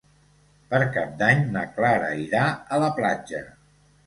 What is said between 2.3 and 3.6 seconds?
a la platja.